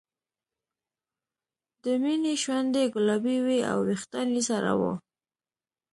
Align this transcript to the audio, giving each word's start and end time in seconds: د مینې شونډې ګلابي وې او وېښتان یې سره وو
د 1.83 1.85
مینې 2.03 2.33
شونډې 2.43 2.83
ګلابي 2.93 3.37
وې 3.45 3.59
او 3.71 3.77
وېښتان 3.87 4.27
یې 4.35 4.41
سره 4.49 4.71
وو 4.79 4.93